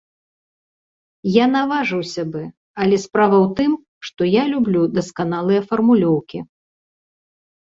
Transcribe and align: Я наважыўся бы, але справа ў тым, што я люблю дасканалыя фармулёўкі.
Я 1.31 1.45
наважыўся 1.55 2.23
бы, 2.35 2.41
але 2.85 2.95
справа 3.05 3.37
ў 3.45 3.59
тым, 3.59 3.71
што 4.09 4.21
я 4.31 4.43
люблю 4.55 4.81
дасканалыя 4.99 5.61
фармулёўкі. 5.69 6.39